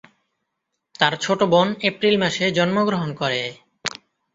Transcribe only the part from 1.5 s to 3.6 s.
বোন এপ্রিল মাসে জন্মগ্রহণ করে।